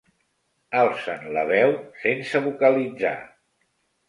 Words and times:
Alcen 0.79 1.27
la 1.35 1.43
veu 1.51 1.75
sense 2.07 2.43
vocalitzar. 2.47 3.15